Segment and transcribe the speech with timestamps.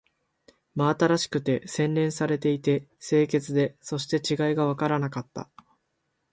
[0.73, 5.51] 真新しくて、洗練されていて、清潔で、そして違いがわからなかった